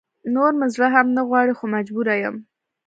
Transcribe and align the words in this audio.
نور 0.33 0.51
مې 0.59 0.67
زړه 0.73 0.87
هم 0.95 1.07
نه 1.17 1.21
غواړي 1.27 1.53
خو 1.57 1.65
مجبوره 1.75 2.13
يم 2.23 2.35